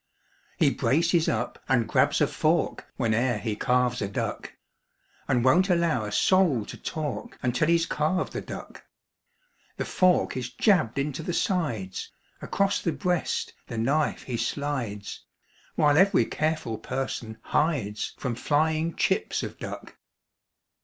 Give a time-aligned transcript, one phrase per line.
[0.57, 4.51] He braces up and grabs a fork Whene'er he carves a duck
[5.27, 8.83] And won't allow a soul to talk Until he's carved the duck.
[9.77, 12.11] The fork is jabbed into the sides
[12.41, 15.23] Across the breast the knife he slides
[15.75, 19.97] While every careful person hides From flying chips of duck.